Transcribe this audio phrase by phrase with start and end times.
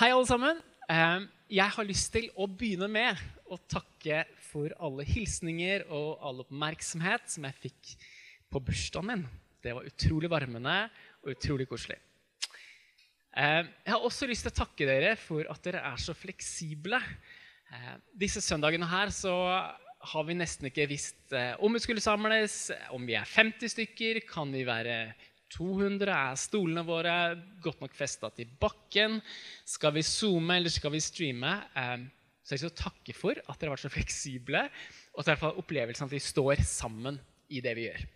[0.00, 0.60] Hei, alle sammen.
[0.88, 3.18] Eh, Jeg har lyst til å begynne med
[3.52, 7.90] å takke for alle hilsninger og all oppmerksomhet som jeg fikk
[8.48, 9.26] på bursdagen min.
[9.60, 10.78] Det var utrolig varmende
[11.20, 11.98] og utrolig koselig.
[13.36, 16.96] Eh, Jeg har også lyst til å takke dere for at dere er så fleksible.
[17.68, 17.94] Eh,
[18.24, 19.36] Disse søndagene her så
[20.00, 24.24] har vi nesten ikke visst eh, om vi skulle samles, om vi er 50 stykker,
[24.32, 25.12] kan vi være
[25.50, 26.12] 200?
[26.14, 27.14] Er stolene våre
[27.62, 29.18] godt nok festa til bakken?
[29.68, 31.56] Skal vi zoome, eller skal vi streame?
[31.74, 32.08] Eh,
[32.44, 34.62] Så jeg å takke for at dere har vært så fleksible,
[35.12, 37.20] og at dere har opplevelsen at vi står sammen
[37.52, 38.06] i det vi gjør.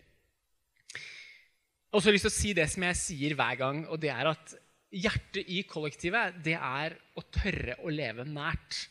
[1.93, 4.01] Og så har jeg lyst til å si det som jeg sier hver gang, og
[4.03, 4.55] det er at
[4.91, 8.81] hjertet i kollektivet, det er å tørre å leve nært.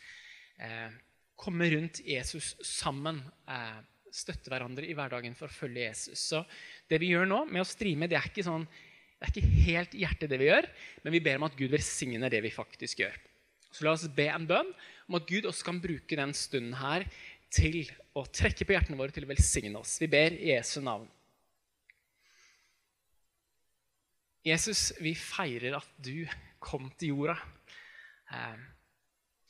[0.56, 0.94] Eh,
[1.36, 3.20] komme rundt Jesus sammen.
[3.48, 3.82] Eh,
[4.14, 6.22] støtte hverandre i hverdagen for å følge Jesus.
[6.30, 6.42] Så
[6.90, 8.66] det vi gjør nå med å streame, det er ikke, sånn,
[9.18, 10.68] det er ikke helt hjertet det vi gjør,
[11.04, 13.16] men vi ber om at Gud velsigner det vi faktisk gjør.
[13.74, 14.70] Så la oss be en bønn
[15.08, 17.06] om at Gud også kan bruke den stunden her
[17.54, 17.82] til
[18.14, 19.96] å trekke på hjertene våre til å velsigne oss.
[20.02, 21.08] Vi ber i Jesu navn.
[24.44, 26.26] Jesus, vi feirer at du
[26.62, 27.36] kom til jorda.
[28.30, 28.62] Eh,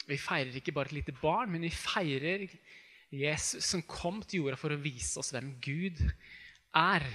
[0.07, 2.47] vi feirer ikke bare et lite barn, men vi feirer
[3.15, 6.01] Jesus som kom til jorda for å vise oss hvem Gud
[6.75, 7.07] er.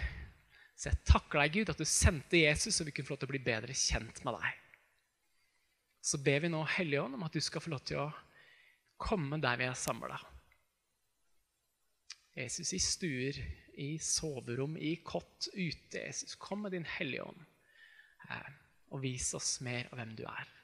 [0.79, 3.29] Så jeg takker deg, Gud, at du sendte Jesus, så vi kunne få lov til
[3.29, 4.65] å bli bedre kjent med deg.
[6.09, 8.09] Så ber vi nå Hellige Ånd om at du skal få lov til å
[8.99, 10.19] komme der vi er samla.
[12.39, 13.39] Jesus, i stuer,
[13.79, 16.05] i soverom, i kott, ute.
[16.05, 17.43] Jesus, kom med din Hellige Ånd
[18.31, 18.55] eh,
[18.95, 20.55] og vis oss mer av hvem du er.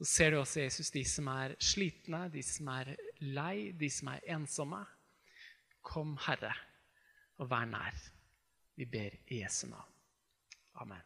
[0.00, 4.10] Så ser du også Jesus, de som er slitne, de som er lei, de som
[4.12, 4.80] er ensomme.
[5.84, 6.52] Kom, Herre,
[7.40, 7.96] og vær nær.
[8.76, 9.88] Vi ber i Jesu navn.
[10.80, 11.02] Amen.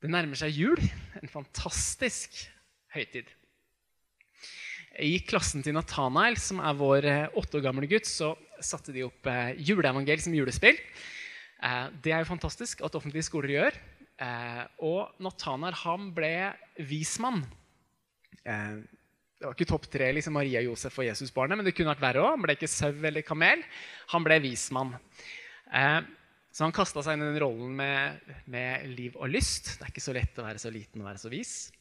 [0.00, 0.80] Det nærmer seg jul.
[1.20, 2.40] En fantastisk
[2.94, 3.28] høytid.
[5.00, 7.06] I klassen til Nathanael, som er vår
[7.38, 9.28] åtte år gamle gutt, så satte de opp
[9.60, 10.78] juleevangel som julespill.
[12.02, 13.78] Det er jo fantastisk at offentlige skoler gjør.
[14.20, 16.34] Eh, og Nathanael han ble
[16.88, 17.44] vismann.
[19.40, 22.20] Det var ikke topp tre liksom Maria, Josef og Jesusbarnet, men det kunne vært verre
[22.20, 22.34] òg.
[22.34, 23.62] Han ble ikke sau eller kamel.
[24.12, 24.90] Han ble vismann.
[25.72, 26.00] Eh,
[26.52, 28.20] så han kasta seg inn i den rollen med,
[28.52, 29.78] med, liv og lyst.
[29.78, 31.72] Det er ikke så lett å være så liten og være så vis.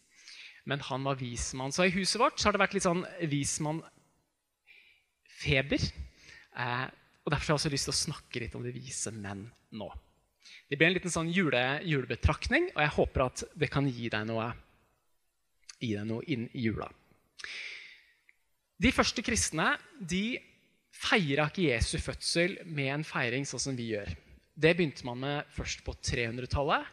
[0.71, 1.75] Men han var vismann.
[1.75, 5.83] Så i huset vårt har det vært litt sånn vismannfeber.
[6.63, 6.87] Eh,
[7.25, 9.89] og Derfor har jeg også lyst til å snakke litt om de vise menn nå.
[10.71, 14.23] Det blir en liten sånn jule, julebetraktning, og jeg håper at det kan gi deg
[14.31, 14.47] noe,
[15.83, 16.87] gi deg noe inn i jula.
[18.79, 20.39] De første kristne de
[20.95, 24.11] feira ikke Jesu fødsel med en feiring sånn som vi gjør.
[24.59, 26.87] Det begynte man med først på 300-tallet.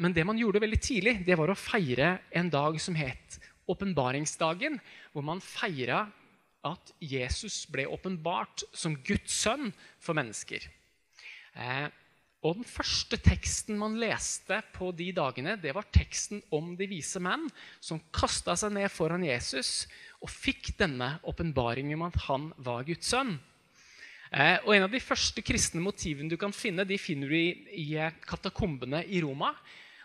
[0.00, 3.36] Men det man gjorde veldig tidlig, det var å feire en dag som het
[3.70, 4.80] åpenbaringsdagen,
[5.12, 6.06] hvor man feira
[6.66, 9.70] at Jesus ble åpenbart som Guds sønn
[10.02, 10.66] for mennesker.
[12.40, 17.20] Og Den første teksten man leste på de dagene, det var teksten om de vise
[17.20, 17.44] menn
[17.84, 19.84] som kasta seg ned foran Jesus
[20.24, 23.34] og fikk denne åpenbaringen om at han var Guds sønn.
[24.32, 27.50] Eh, og En av de første kristne motivene du kan finne, de finner du i,
[27.76, 27.88] i
[28.24, 29.52] katakombene i Roma.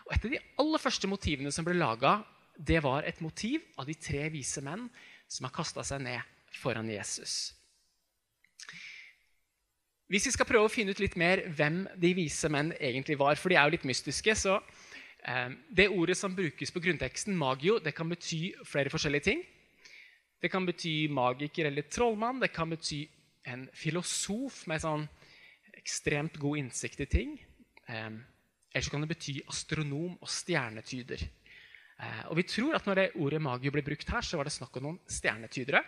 [0.04, 2.18] Og Et av de aller første motivene som ble laga,
[2.56, 4.90] det var et motiv av de tre vise menn
[5.28, 6.20] som har kasta seg ned
[6.56, 7.54] foran Jesus.
[10.06, 13.34] Hvis vi skal prøve å finne ut litt mer hvem de vise menn egentlig var,
[13.40, 14.60] for de er jo litt mystiske, så
[15.26, 19.42] eh, Det ordet som brukes på grunnteksten, magio, det kan bety flere forskjellige ting.
[20.38, 22.38] Det kan bety magiker eller trollmann.
[22.38, 23.06] Det kan bety
[23.50, 25.08] en filosof med sånn
[25.74, 27.34] ekstremt god innsikt i ting.
[27.88, 28.14] Eh,
[28.70, 31.26] eller så kan det bety astronom og stjernetyder.
[31.98, 34.54] Eh, og vi tror at når det ordet magio ble brukt her, så var det
[34.54, 35.82] snakk om noen stjernetydere.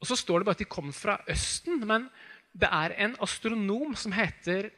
[0.00, 2.08] Og så står det bare at de kom fra Østen, men
[2.56, 4.70] det er en astronom som heter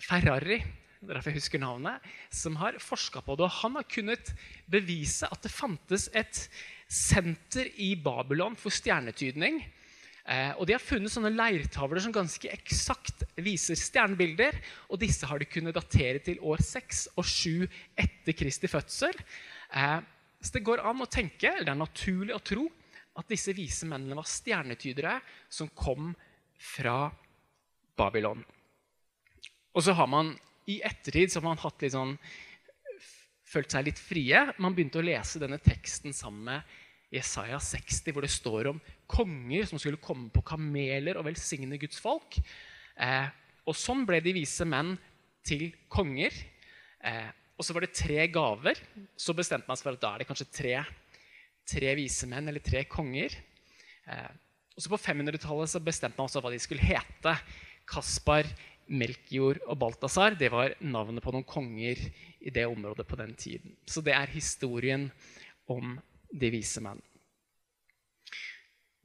[0.00, 0.60] Ferrari
[1.06, 2.04] derfor jeg husker navnet,
[2.34, 3.46] som har forska på det.
[3.46, 4.32] og Han har kunnet
[4.70, 6.46] bevise at det fantes et
[6.88, 9.60] senter i Babylon for stjernetydning.
[10.26, 14.58] Eh, og De har funnet sånne leirtavler som ganske eksakt viser stjernebilder.
[14.90, 17.66] og Disse har de kunnet datere til år 6 og 7
[17.96, 19.14] etter Kristi fødsel.
[19.74, 20.00] Eh,
[20.42, 22.66] så det går an å tenke, eller det er naturlig å tro
[23.16, 25.18] at disse vise mennene var stjernetydere
[25.48, 26.12] som kom
[26.56, 27.06] fra
[27.96, 28.42] Babylon.
[29.76, 30.34] Og så har man
[30.66, 32.16] I ettertid så har man hatt litt sånn,
[33.46, 34.40] følt seg litt frie.
[34.58, 36.72] Man begynte å lese denne teksten sammen med
[37.14, 42.00] Jesaja 60, hvor det står om konger som skulle komme på kameler og velsigne Guds
[42.02, 42.40] folk.
[42.98, 43.28] Eh,
[43.62, 44.96] og sånn ble de vise menn
[45.46, 46.34] til konger.
[47.06, 48.82] Eh, og så var det tre gaver.
[49.16, 50.74] Så bestemte man seg for at da er det kanskje tre,
[51.66, 53.34] tre vise menn eller tre konger.
[54.06, 54.32] Eh,
[54.76, 57.36] også På 500-tallet så bestemte man også hva de skulle hete.
[57.88, 58.48] Kaspar,
[58.86, 61.98] Melkjord og Balthazar det var navnet på noen konger
[62.38, 63.74] i det området på den tiden.
[63.86, 65.08] Så det er historien
[65.66, 65.96] om
[66.30, 67.00] de vise menn.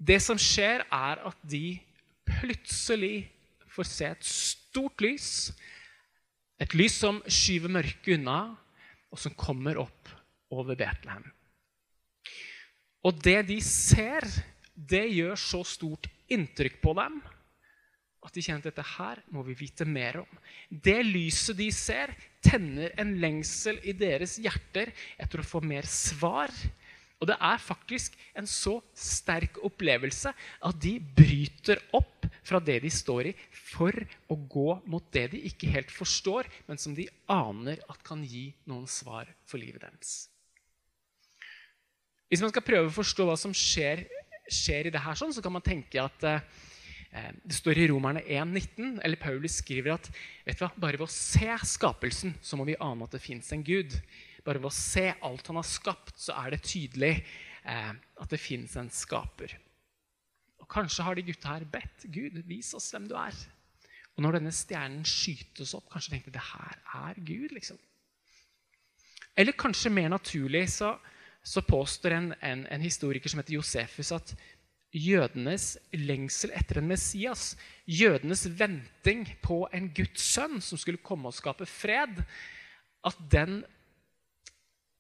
[0.02, 1.80] Det som skjer, er at de
[2.26, 3.30] plutselig
[3.72, 5.52] får se et stort lys.
[6.62, 8.56] Et lys som skyver mørket unna,
[9.12, 10.10] og som kommer opp
[10.54, 11.26] over Betlehem.
[13.08, 14.26] Og det de ser,
[14.76, 17.22] det gjør så stort inntrykk på dem
[18.22, 20.42] at de kjenner at dette her må vi vite mer om.
[20.70, 22.14] Det lyset de ser,
[22.46, 26.54] tenner en lengsel i deres hjerter etter å få mer svar.
[27.22, 32.90] Og det er faktisk en så sterk opplevelse at de bryter opp fra det de
[32.94, 33.94] står i, for
[34.30, 38.50] å gå mot det de ikke helt forstår, men som de aner at kan gi
[38.70, 40.32] noen svar for livet deres.
[42.32, 44.06] Hvis man skal prøve å forstå hva som skjer,
[44.48, 46.46] skjer i det her, sånn, så kan man tenke at eh,
[47.44, 50.08] det står i Romerne 1,19, eller Paulus skriver at
[50.46, 53.52] vet du hva, bare ved å se skapelsen så må vi ane at det fins
[53.52, 53.98] en Gud.
[54.48, 58.40] Bare ved å se alt han har skapt, så er det tydelig eh, at det
[58.40, 59.58] fins en skaper.
[60.64, 63.36] Og Kanskje har de gutta her bedt Gud, vis oss hvem du er.
[64.16, 66.80] Og når denne stjernen skytes opp, kanskje tenkte de det her
[67.12, 67.52] er Gud.
[67.60, 67.80] liksom.
[69.36, 70.96] Eller kanskje mer naturlig så,
[71.44, 74.34] så påstår en, en, en historiker som heter Josefus, at
[74.92, 77.56] jødenes lengsel etter en Messias,
[77.88, 82.22] jødenes venting på en Guds sønn som skulle komme og skape fred,
[83.08, 83.62] at den,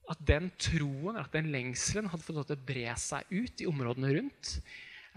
[0.09, 3.69] at den troen, at den lengselen, hadde fått lov til å bre seg ut i
[3.69, 4.55] områdene rundt.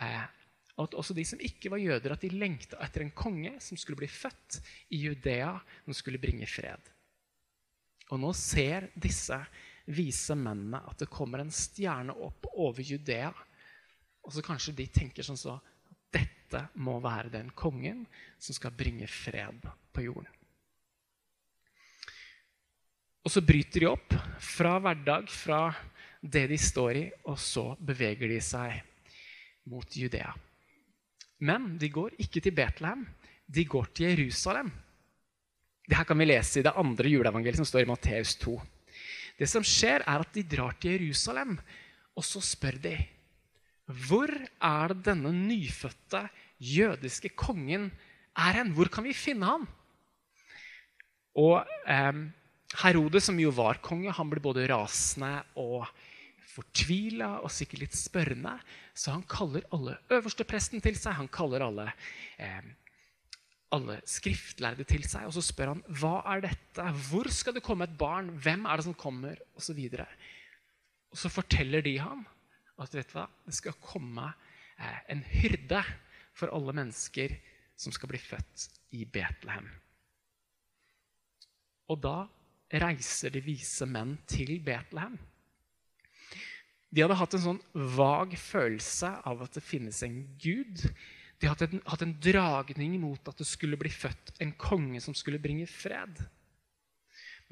[0.03, 0.25] Eh,
[0.75, 4.01] at også de som ikke var jøder, at de lengta etter en konge som skulle
[4.01, 4.59] bli født
[4.91, 5.55] i Judea,
[5.87, 6.91] som skulle bringe fred.
[8.11, 9.39] Og nå ser disse
[9.85, 13.33] vise mennene at det kommer en stjerne opp over Judea
[14.25, 15.59] og så kanskje de tenker sånn så
[16.15, 18.05] dette må være den kongen
[18.39, 20.31] som skal bringe fred på jorden.
[23.25, 24.15] Og så bryter de opp
[24.45, 25.61] fra hverdag, fra
[26.21, 28.77] det de står i, og så beveger de seg
[29.73, 30.33] mot Judea.
[31.45, 33.07] Men de går ikke til Betlehem,
[33.45, 34.71] de går til Jerusalem.
[35.85, 38.55] Det her kan vi lese i det andre juleevangeliet som står i Matteus 2.
[39.39, 41.59] Det som skjer, er at de drar til Jerusalem,
[42.15, 42.97] og så spør de
[43.85, 46.23] hvor er det denne nyfødte
[46.57, 47.91] jødiske kongen
[48.33, 48.73] er hen?
[48.73, 49.67] Hvor kan vi finne ham?
[51.37, 52.23] Og eh,
[52.81, 55.85] Herodes, som jo var konge, han ble både rasende og
[56.55, 58.55] fortvila og sikkert litt spørrende.
[58.97, 61.19] Så han kaller alle øverstepresten til seg.
[61.19, 61.91] Han kaller alle,
[62.39, 62.63] eh,
[63.75, 65.27] alle skriftlærde til seg.
[65.29, 66.87] Og så spør han hva er dette?
[67.09, 68.31] Hvor skal det komme et barn?
[68.45, 69.41] Hvem er det som kommer?
[69.55, 70.07] Og så, videre.
[71.11, 72.25] og så forteller de ham
[72.83, 74.27] at vet du hva, det skal komme
[74.79, 75.83] eh, en hyrde
[76.35, 77.37] for alle mennesker
[77.79, 78.67] som skal bli født
[78.99, 79.69] i Betlehem.
[81.91, 82.25] Og da
[82.83, 85.17] reiser de vise menn til Betlehem.
[86.95, 87.63] De hadde hatt en sånn
[87.97, 90.85] vag følelse av at det finnes en gud.
[91.41, 95.43] De hadde hatt en dragning mot at det skulle bli født en konge som skulle
[95.43, 96.23] bringe fred.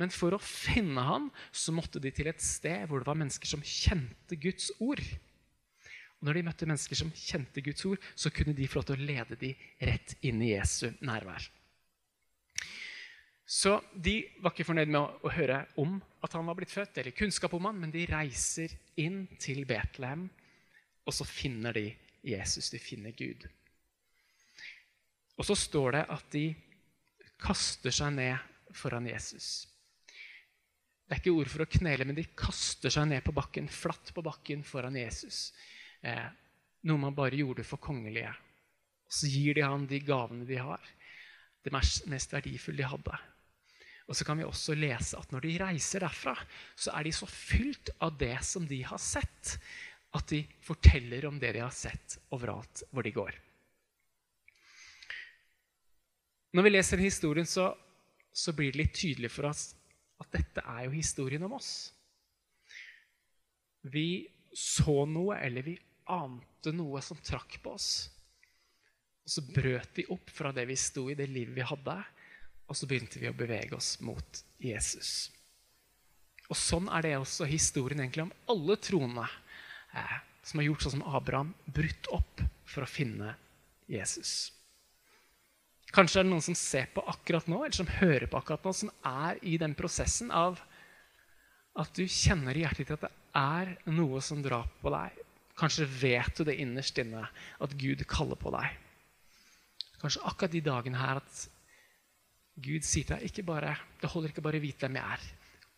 [0.01, 3.51] Men for å finne han så måtte de til et sted hvor det var mennesker
[3.51, 5.03] som kjente Guds ord.
[6.21, 9.01] Og når de møtte mennesker som kjente Guds ord, så kunne de få lov til
[9.01, 11.51] å lede dem rett inn i Jesu nærvær.
[13.53, 17.03] Så de var ikke fornøyd med å, å, høre om at han var blitt født,
[17.03, 18.73] eller kunnskap om han, men de reiser
[19.03, 20.29] inn til Betlehem,
[21.05, 21.91] og så finner de
[22.25, 22.71] Jesus.
[22.73, 23.45] De finner Gud.
[25.43, 26.45] Og så står det at de
[27.43, 29.67] kaster seg ned foran Jesus.
[31.03, 34.13] Det er ikke ord for å knele, men de kaster seg ned på bakken, flatt
[34.15, 35.51] på bakken foran Jesus.
[35.99, 36.31] Eh,
[36.87, 38.31] noe man bare gjorde for kongelige.
[39.03, 40.87] Og så gir de han de gavene de har.
[41.67, 43.21] Det mest verdifulle de hadde.
[44.07, 46.39] Og så kan vi også lese at når de reiser derfra,
[46.79, 49.59] så er de så fylt av det som de har sett,
[50.15, 53.43] at de forteller om det de har sett overalt hvor de går.
[56.53, 57.71] Når vi leser historien, så,
[58.33, 59.71] så blir det litt tydelig for oss
[60.23, 61.91] at dette er jo historien om oss.
[63.83, 65.79] Vi så noe, eller vi
[66.13, 67.91] ante noe som trakk på oss.
[69.23, 71.97] Og så brøt vi opp fra det vi sto i, det livet vi hadde,
[72.69, 75.31] og så begynte vi å bevege oss mot Jesus.
[76.51, 79.25] Og Sånn er det også historien egentlig om alle troende
[79.97, 83.35] eh, som har gjort sånn som Abraham, brutt opp for å finne
[83.91, 84.53] Jesus.
[85.93, 88.73] Kanskje er det noen som ser på akkurat nå, eller som hører på akkurat nå,
[88.77, 90.61] som er i den prosessen av
[91.77, 95.21] at du kjenner i hjertet ditt at det er noe som drar på deg.
[95.59, 97.27] Kanskje vet du det innerst inne,
[97.61, 98.73] at Gud kaller på deg.
[100.01, 101.45] Kanskje akkurat de dagene her at
[102.63, 105.29] Gud sier til deg ikke bare, det holder ikke bare å vite hvem jeg er.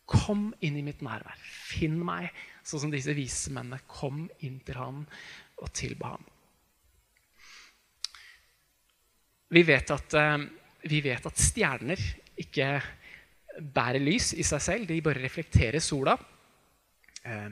[0.05, 1.39] Kom inn i mitt nærvær.
[1.71, 2.29] Finn meg,
[2.63, 3.81] sånn som disse vise mennene.
[3.89, 5.03] Kom inn til ham
[5.59, 6.25] og tilba ham.
[9.53, 10.37] Vi vet at, eh,
[10.89, 12.01] vi vet at stjerner
[12.41, 12.69] ikke
[13.59, 14.87] bærer lys i seg selv.
[14.89, 16.17] De bare reflekterer sola.
[17.23, 17.49] Eh,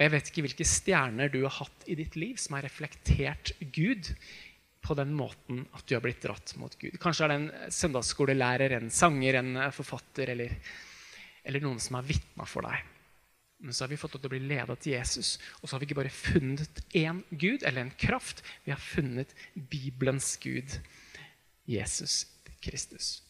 [0.00, 4.14] jeg vet ikke hvilke stjerner du har hatt i ditt liv som har reflektert Gud
[4.80, 6.96] på den måten at du har blitt dratt mot Gud.
[7.02, 10.54] Kanskje er det en søndagsskolelærer, en sanger, en forfatter eller,
[11.44, 12.80] eller noen som har vitna for deg.
[13.60, 15.34] Men så har vi fått lov til å bli leda til Jesus.
[15.60, 18.40] Og så har vi ikke bare funnet én Gud eller en kraft.
[18.64, 20.78] Vi har funnet Bibelens Gud,
[21.68, 22.24] Jesus
[22.64, 23.20] Kristus.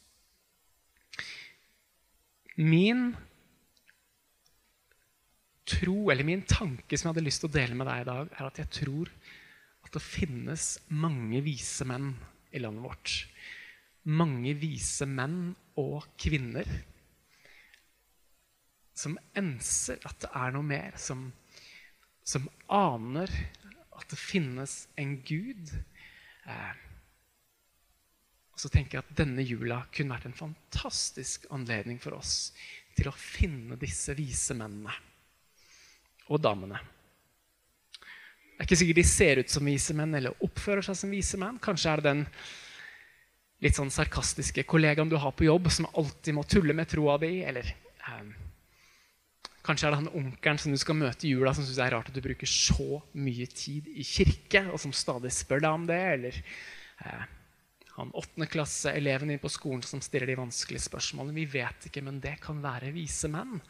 [2.57, 3.15] Min
[5.71, 8.31] tro, eller min tanke som jeg hadde lyst til å dele med deg i dag,
[8.37, 9.11] er at jeg tror
[9.87, 12.13] at det finnes mange vise menn
[12.55, 13.17] i landet vårt.
[14.11, 16.69] Mange vise menn og kvinner
[19.01, 21.31] som enser at det er noe mer, som,
[22.27, 23.33] som aner
[23.97, 25.73] at det finnes en Gud.
[26.49, 26.73] Eh,
[28.53, 32.51] og så tenker jeg at denne jula kunne vært en fantastisk anledning for oss
[32.97, 34.93] til å finne disse vise mennene
[36.31, 36.81] og damene.
[38.61, 41.39] Det er ikke sikkert de ser ut som vise menn eller oppfører seg som vise
[41.41, 41.57] menn.
[41.65, 42.27] Kanskje er det den
[43.65, 47.39] litt sånn sarkastiske kollegaen du har på jobb, som alltid må tulle med troa di.
[47.49, 48.29] Eller eh,
[49.67, 51.95] Kanskje er det han onkelen som du skal møte i jula, som syns det er
[51.97, 55.89] rart at du bruker så mye tid i kirke, og som stadig spør deg om
[55.91, 56.01] det.
[56.15, 56.39] Eller
[57.05, 57.25] eh,
[57.99, 61.37] han åttendeklasseeleven din på skolen som stiller de vanskelige spørsmålene.
[61.37, 63.61] Vi vet ikke, men det kan være vise menn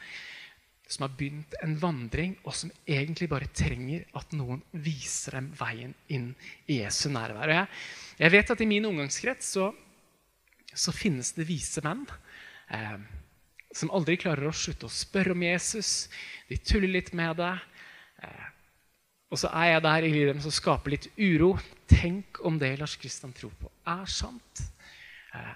[0.91, 5.93] som har begynt en vandring, og som egentlig bare trenger at noen viser dem veien
[6.11, 6.33] inn
[6.67, 7.53] i Jesu nærvær.
[7.55, 7.69] Jeg,
[8.19, 9.69] jeg, vet at i min omgangskrets så,
[10.75, 12.03] så finnes det vise menn.
[12.75, 12.97] Eh,
[13.75, 16.09] som aldri klarer å slutte å spørre om Jesus.
[16.51, 17.53] De tuller litt med det.
[18.25, 18.49] Eh,
[19.31, 21.53] og så er jeg der i livet som skaper litt uro.
[21.91, 24.65] Tenk om det Lars Kristian tror på, er sant.
[25.35, 25.55] Eh,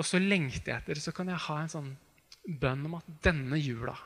[0.00, 1.90] og så lengter jeg etter, så kan jeg ha en sånn
[2.60, 3.96] bønn om at denne jula,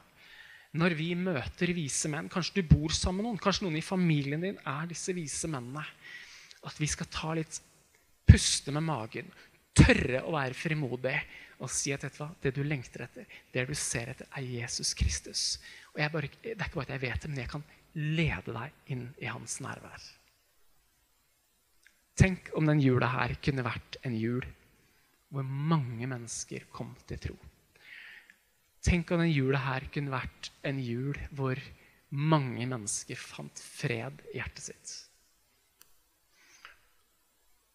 [0.75, 4.43] når vi møter vise menn Kanskje du bor sammen med noen, kanskje noen i familien
[4.43, 5.85] din er disse vise mennene.
[6.67, 7.61] At vi skal ta litt
[8.27, 9.29] puste med magen,
[9.75, 11.17] tørre å være frimodig
[11.63, 15.45] og si at hva, det du lengter etter, det du ser etter, er Jesus Kristus.
[15.95, 17.65] Og bare, Det er ikke bare at jeg vet det, men jeg kan
[17.95, 20.11] lede deg inn i hans nærvær.
[22.15, 24.45] Tenk om den jula her kunne vært en jul
[25.35, 27.37] hvor mange mennesker kom til tro.
[28.85, 31.59] Tenk om den jula her kunne vært en jul hvor
[32.15, 34.93] mange mennesker fant fred i hjertet sitt.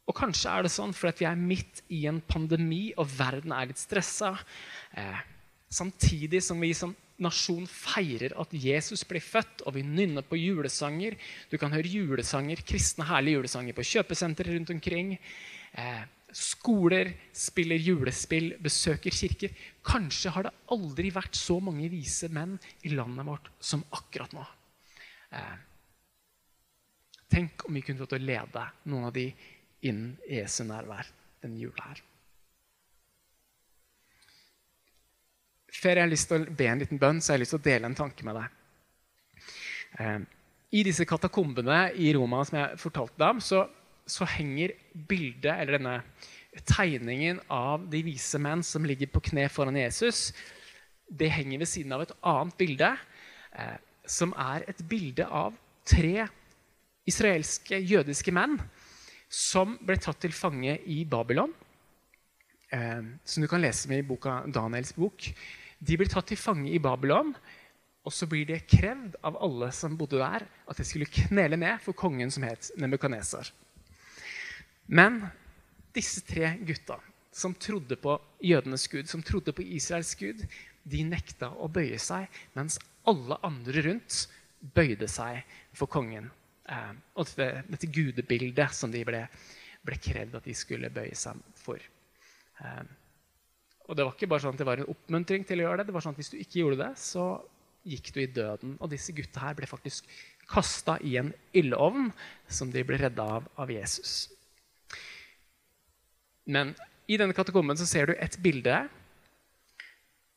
[0.09, 3.69] Og kanskje er det sånn fordi vi er midt i en pandemi, og verden er
[3.69, 4.33] litt stressa.
[4.97, 5.21] Eh,
[5.69, 11.17] samtidig som vi som nasjon feirer at Jesus blir født, og vi nynner på julesanger.
[11.51, 15.13] Du kan høre julesanger, kristne herlige julesanger på kjøpesentre rundt omkring.
[15.77, 16.01] Eh,
[16.35, 19.53] skoler spiller julespill, besøker kirker.
[19.85, 24.45] Kanskje har det aldri vært så mange vise menn i landet vårt som akkurat nå.
[25.35, 25.55] Eh,
[27.29, 29.27] tenk om vi kunne fått å lede noen av de
[29.87, 31.07] inn i Jesu nærvær
[31.43, 32.01] denne jula her.
[35.79, 37.61] Før jeg har lyst til å be en liten bønn, så har jeg lyst til
[37.61, 38.55] å dele en tanke med deg.
[40.03, 40.19] Eh,
[40.75, 43.63] I disse katakombene i Roma som jeg fortalte deg om, så,
[44.09, 49.77] så henger bildet, eller denne tegningen av de vise menn som ligger på kne foran
[49.79, 50.29] Jesus,
[51.09, 52.91] det henger ved siden av et annet bilde,
[53.53, 53.77] eh,
[54.09, 55.55] som er et bilde av
[55.87, 56.27] tre
[57.09, 58.57] israelske jødiske menn
[59.29, 61.53] som ble tatt til fange i Babylon.
[62.73, 65.29] Eh, som du kan lese med i boka Daniels bok.
[65.79, 67.31] De ble tatt til fange i Babylon,
[68.03, 71.81] og så blir det krevd av alle som bodde der, at de skulle knele ned
[71.83, 73.51] for kongen som het Nebukadnesar.
[74.89, 75.21] Men
[75.93, 76.97] disse tre gutta
[77.31, 80.41] som trodde på jødenes gud, som trodde på Israels gud,
[80.83, 82.25] de nekta å bøye seg,
[82.57, 84.25] mens alle andre rundt
[84.75, 85.43] bøyde seg
[85.77, 86.31] for kongen.
[86.69, 89.23] Eh, og dette, dette, gudebildet som de ble,
[89.85, 91.81] ble krevd at de skulle bøye seg for.
[92.61, 92.83] Eh,
[93.89, 95.89] og det var ikke bare sånn at det var en oppmuntring til å gjøre det.
[95.89, 97.29] det var sånn at Hvis du ikke gjorde det, så
[97.89, 98.75] gikk du i døden.
[98.83, 100.09] Og disse gutta her ble faktisk
[100.49, 102.11] kasta i en ildovn
[102.49, 104.29] som de ble redda av av Jesus.
[106.49, 106.73] Men
[107.09, 108.77] i denne katakomben så ser du et bilde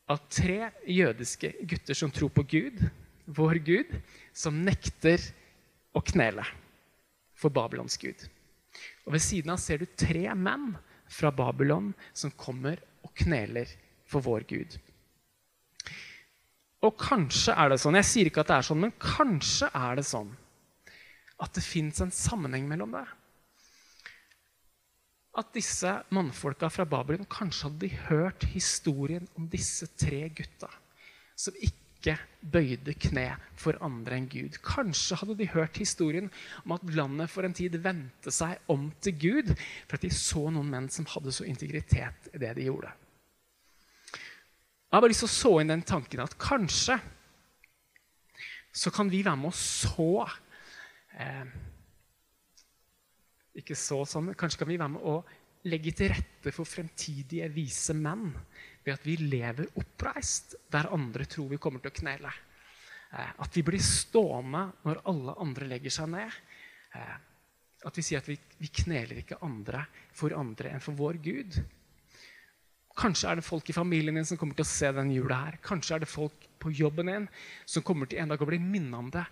[0.09, 2.81] av tre jødiske gutter som tror på Gud,
[3.25, 3.93] vår Gud,
[4.35, 5.21] som nekter
[5.93, 6.45] å knele
[7.37, 8.25] for Babylons gud.
[9.05, 10.73] Og Ved siden av ser du tre menn
[11.11, 13.69] fra Babylon som kommer og kneler
[14.09, 14.77] for vår Gud.
[16.83, 19.99] Og kanskje er det sånn, jeg sier ikke at det er sånn, men kanskje er
[19.99, 20.31] det sånn
[21.43, 23.05] at det fins en sammenheng mellom det.
[25.39, 30.69] At disse mannfolka fra Babylon kanskje hadde hørt historien om disse tre gutta
[31.39, 31.82] som ikke
[32.43, 34.57] bøyde kne for andre enn Gud.
[34.65, 36.29] Kanskje hadde de hørt historien
[36.65, 40.49] om at landet for en tid vendte seg om til Gud for at de så
[40.49, 42.91] noen menn som hadde så integritet i det de gjorde.
[44.13, 46.99] Jeg har bare lyst til å så inn den tanken at kanskje
[48.73, 50.25] så kan vi være med å så
[51.17, 51.47] eh,
[53.61, 55.19] Ikke så sånn, kanskje kan vi være med å
[55.69, 58.31] legge til rette for fremtidige vise menn
[58.83, 62.31] ved at vi lever oppreist der andre tror vi kommer til å knele.
[63.13, 66.41] Eh, at vi blir stående når alle andre legger seg ned.
[66.97, 67.15] Eh,
[67.83, 71.59] at vi sier at vi, vi kneler ikke andre for andre enn for vår Gud.
[72.93, 75.59] Kanskje er det folk i familien din som kommer til å se den jula her.
[75.65, 77.29] Kanskje er det folk på jobben din
[77.65, 79.23] som kommer til en dag å bli minnet om det.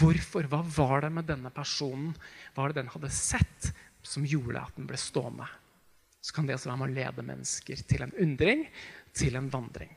[0.00, 0.48] Hvorfor?
[0.50, 2.12] Hva var det med denne personen?
[2.52, 3.70] Hva var det den hadde sett
[4.04, 5.46] som gjorde at den ble stående?
[6.24, 8.64] Så kan det også være med å lede mennesker til en undring,
[9.12, 9.90] til en vandring.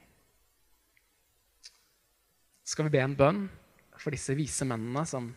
[2.67, 3.45] Skal vi be en bønn
[3.95, 5.29] for disse vise mennene som,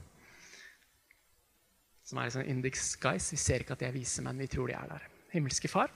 [2.03, 3.31] som er i sånn disguise?
[3.37, 5.07] Vi ser ikke at de er vise menn, vi tror de er der.
[5.31, 5.95] Himmelske Far.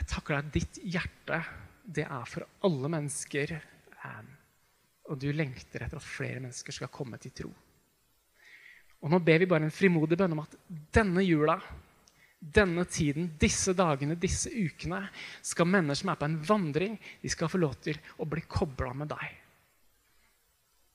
[0.00, 1.42] Jeg takker deg at ditt hjerte
[1.84, 3.52] det er for alle mennesker.
[3.92, 4.24] Eh,
[5.12, 7.52] og du lengter etter at flere mennesker skal komme til tro.
[9.02, 10.56] Og Nå ber vi bare en frimodig bønn om at
[10.94, 11.58] denne jula,
[12.42, 15.04] denne tiden, disse dagene, disse ukene,
[15.46, 18.90] skal mennesker som er på en vandring, de skal få lov til å bli kobla
[18.98, 19.38] med deg.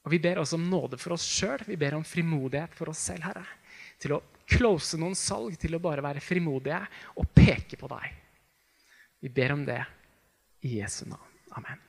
[0.08, 1.66] Og Vi ber også om nåde for oss sjøl.
[1.68, 3.44] Vi ber om frimodighet for oss selv, Herre.
[4.00, 6.80] Til å close noen salg, til å bare være frimodige
[7.20, 8.14] og peke på deg.
[9.20, 9.82] Vi ber om det
[10.64, 11.36] i Jesu navn.
[11.60, 11.87] Amen.